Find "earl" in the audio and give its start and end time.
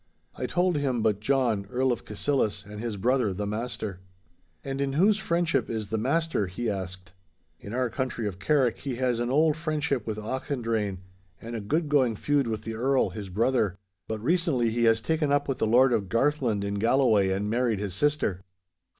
1.69-1.91, 12.73-13.11